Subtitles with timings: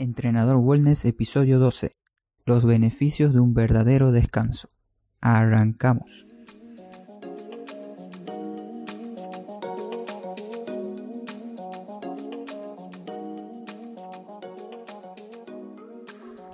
[0.00, 1.94] Entrenador Wellness Episodio 12.
[2.46, 4.70] Los beneficios de un verdadero descanso.
[5.20, 6.26] Arrancamos.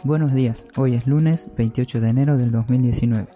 [0.03, 3.29] Buenos días, hoy es lunes 28 de enero del 2019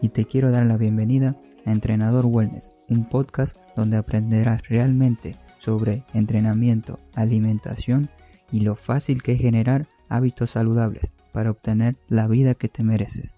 [0.00, 6.04] y te quiero dar la bienvenida a Entrenador Wellness, un podcast donde aprenderás realmente sobre
[6.14, 8.08] entrenamiento, alimentación
[8.50, 13.36] y lo fácil que es generar hábitos saludables para obtener la vida que te mereces.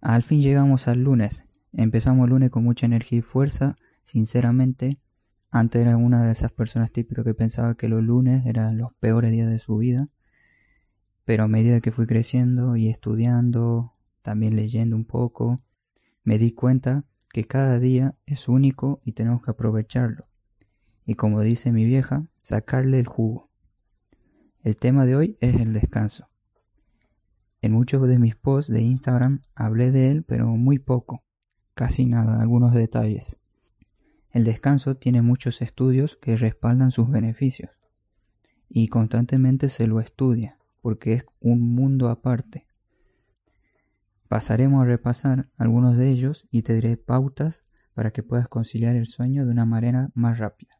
[0.00, 1.44] Al fin llegamos al lunes.
[1.72, 3.76] Empezamos el lunes con mucha energía y fuerza.
[4.04, 4.98] Sinceramente,
[5.50, 9.32] antes era una de esas personas típicas que pensaba que los lunes eran los peores
[9.32, 10.08] días de su vida.
[11.24, 15.56] Pero a medida que fui creciendo y estudiando, también leyendo un poco,
[16.22, 20.26] me di cuenta que cada día es único y tenemos que aprovecharlo.
[21.06, 23.48] Y como dice mi vieja, sacarle el jugo.
[24.62, 26.28] El tema de hoy es el descanso.
[27.62, 31.22] En muchos de mis posts de Instagram hablé de él, pero muy poco,
[31.74, 33.38] casi nada, algunos detalles.
[34.32, 37.70] El descanso tiene muchos estudios que respaldan sus beneficios
[38.68, 42.66] y constantemente se lo estudia porque es un mundo aparte.
[44.28, 47.64] Pasaremos a repasar algunos de ellos y te diré pautas
[47.94, 50.75] para que puedas conciliar el sueño de una manera más rápida.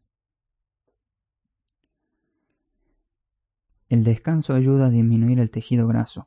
[3.89, 6.27] El descanso ayuda a disminuir el tejido graso.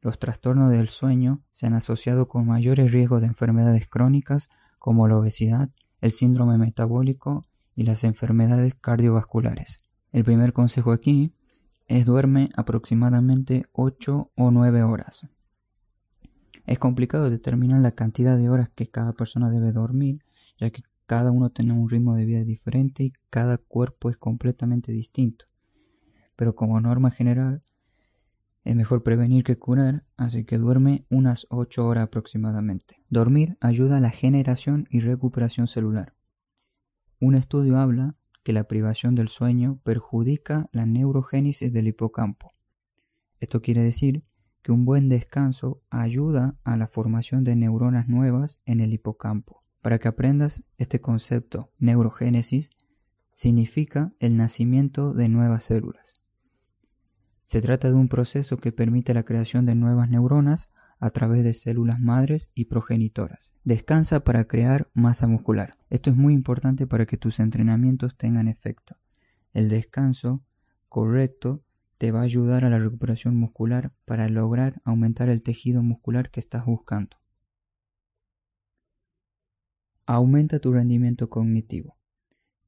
[0.00, 4.48] Los trastornos del sueño se han asociado con mayores riesgos de enfermedades crónicas
[4.80, 7.44] como la obesidad, el síndrome metabólico
[7.76, 9.78] y las enfermedades cardiovasculares.
[10.10, 11.32] El primer consejo aquí
[11.86, 15.28] es duerme aproximadamente 8 o 9 horas.
[16.66, 20.24] Es complicado determinar la cantidad de horas que cada persona debe dormir,
[20.58, 24.90] ya que cada uno tiene un ritmo de vida diferente y cada cuerpo es completamente
[24.90, 25.46] distinto
[26.36, 27.62] pero como norma general
[28.66, 32.96] es mejor prevenir que curar, así que duerme unas 8 horas aproximadamente.
[33.08, 36.14] Dormir ayuda a la generación y recuperación celular.
[37.20, 42.54] Un estudio habla que la privación del sueño perjudica la neurogénesis del hipocampo.
[43.38, 44.24] Esto quiere decir
[44.62, 49.62] que un buen descanso ayuda a la formación de neuronas nuevas en el hipocampo.
[49.80, 52.70] Para que aprendas este concepto, neurogénesis
[53.32, 56.14] significa el nacimiento de nuevas células.
[57.46, 60.68] Se trata de un proceso que permite la creación de nuevas neuronas
[60.98, 63.52] a través de células madres y progenitoras.
[63.62, 65.76] Descansa para crear masa muscular.
[65.88, 68.96] Esto es muy importante para que tus entrenamientos tengan efecto.
[69.52, 70.42] El descanso
[70.88, 71.62] correcto
[71.98, 76.40] te va a ayudar a la recuperación muscular para lograr aumentar el tejido muscular que
[76.40, 77.16] estás buscando.
[80.04, 81.96] Aumenta tu rendimiento cognitivo.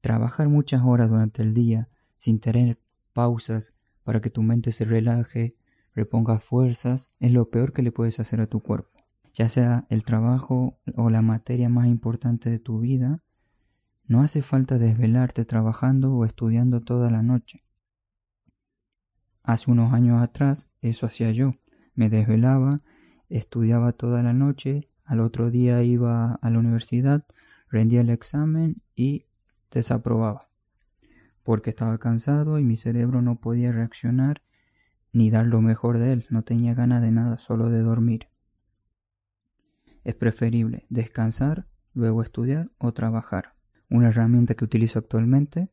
[0.00, 2.78] Trabajar muchas horas durante el día sin tener
[3.12, 3.75] pausas
[4.09, 5.55] para que tu mente se relaje,
[5.95, 8.89] reponga fuerzas, es lo peor que le puedes hacer a tu cuerpo.
[9.35, 13.23] Ya sea el trabajo o la materia más importante de tu vida,
[14.07, 17.63] no hace falta desvelarte trabajando o estudiando toda la noche.
[19.43, 21.57] Hace unos años atrás eso hacía yo.
[21.95, 22.79] Me desvelaba,
[23.29, 27.27] estudiaba toda la noche, al otro día iba a la universidad,
[27.69, 29.27] rendía el examen y
[29.71, 30.48] desaprobaba
[31.49, 34.43] porque estaba cansado y mi cerebro no podía reaccionar
[35.15, 38.29] ni dar lo mejor de él, no tenía ganas de nada, solo de dormir.
[40.05, 41.65] Es preferible descansar,
[41.95, 43.55] luego estudiar o trabajar.
[43.89, 45.71] Una herramienta que utilizo actualmente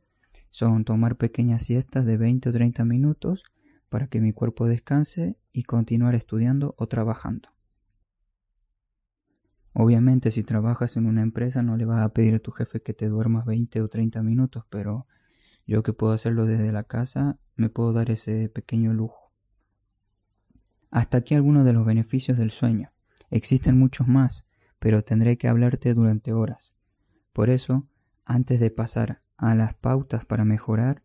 [0.50, 3.44] son tomar pequeñas siestas de 20 o 30 minutos
[3.90, 7.50] para que mi cuerpo descanse y continuar estudiando o trabajando.
[9.74, 12.94] Obviamente si trabajas en una empresa no le vas a pedir a tu jefe que
[12.94, 15.06] te duermas 20 o 30 minutos, pero
[15.66, 19.32] yo que puedo hacerlo desde la casa, me puedo dar ese pequeño lujo.
[20.92, 22.90] Hasta aquí algunos de los beneficios del sueño.
[23.32, 24.46] Existen muchos más,
[24.80, 26.76] pero tendré que hablarte durante horas.
[27.34, 27.88] Por eso,
[28.24, 31.04] antes de pasar a las pautas para mejorar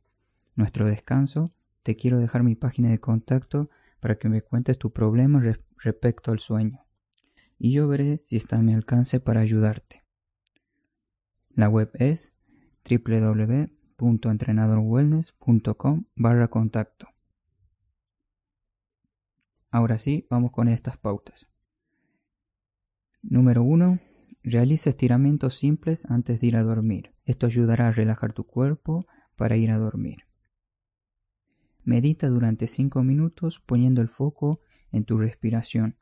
[0.55, 3.71] nuestro descanso, te quiero dejar mi página de contacto
[4.01, 5.43] para que me cuentes tu problema
[5.79, 6.85] respecto al sueño.
[7.59, 10.03] Y yo veré si está a mi alcance para ayudarte.
[11.55, 12.35] La web es
[12.89, 17.09] www www.entrenadorwellness.com barra contacto.
[19.71, 21.49] Ahora sí, vamos con estas pautas.
[23.23, 23.99] Número 1.
[24.43, 27.13] Realiza estiramientos simples antes de ir a dormir.
[27.27, 29.07] Esto ayudará a relajar tu cuerpo
[29.37, 30.25] para ir a dormir.
[31.85, 34.61] Medita durante 5 minutos poniendo el foco
[34.93, 35.97] en tu respiración.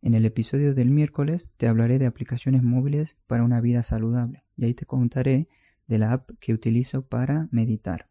[0.00, 4.64] En el episodio del miércoles te hablaré de aplicaciones móviles para una vida saludable y
[4.64, 5.48] ahí te contaré
[5.88, 8.08] de la app que utilizo para meditar.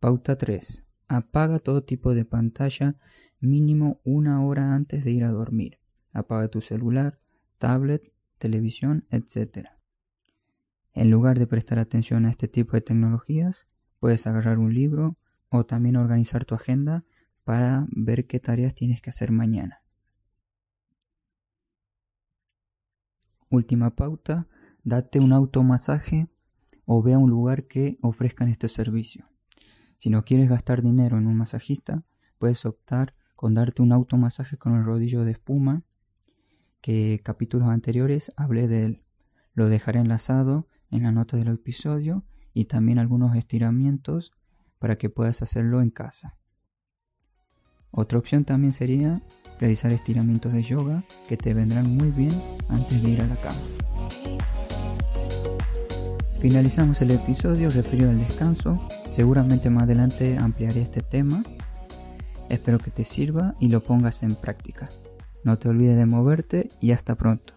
[0.00, 0.84] Pauta 3.
[1.06, 2.96] Apaga todo tipo de pantalla
[3.38, 5.78] mínimo una hora antes de ir a dormir.
[6.12, 7.20] Apaga tu celular,
[7.58, 9.68] tablet, televisión, etc.
[10.94, 13.68] En lugar de prestar atención a este tipo de tecnologías,
[13.98, 15.16] puedes agarrar un libro
[15.50, 17.04] o también organizar tu agenda
[17.44, 19.82] para ver qué tareas tienes que hacer mañana.
[23.50, 24.48] Última pauta,
[24.84, 26.28] date un automasaje
[26.84, 29.26] o ve a un lugar que ofrezcan este servicio.
[29.98, 32.04] Si no quieres gastar dinero en un masajista,
[32.38, 35.82] puedes optar con darte un automasaje con el rodillo de espuma,
[36.80, 39.04] que capítulos anteriores hablé de él.
[39.54, 42.24] Lo dejaré enlazado en la nota del episodio
[42.54, 44.32] y también algunos estiramientos
[44.78, 46.36] para que puedas hacerlo en casa.
[47.90, 49.20] Otra opción también sería
[49.58, 52.32] realizar estiramientos de yoga que te vendrán muy bien
[52.68, 53.89] antes de ir a la cama.
[56.40, 61.42] Finalizamos el episodio referido al descanso Seguramente más adelante ampliaré este tema.
[62.48, 64.88] Espero que te sirva y lo pongas en práctica.
[65.44, 67.52] No te olvides de moverte y hasta pronto.